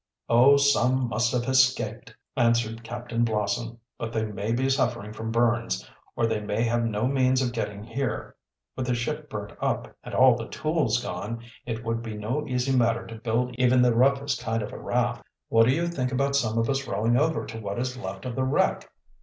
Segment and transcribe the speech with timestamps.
[0.29, 3.77] "Oh, some must have escaped," answered Captain Blossom.
[3.99, 7.83] "But they may be suffering from burns, or they may have no means of getting
[7.83, 8.35] here.
[8.75, 12.75] With the ship burnt up, and all the tools gone, it would be no easy
[12.75, 16.35] matter to build even the roughest kind of a raft." "What do you think about
[16.35, 18.89] some of us rowing over to what is left of the wreck?"